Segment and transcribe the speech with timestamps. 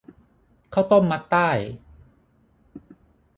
[0.73, 1.49] ข้าวต้มมัดไต้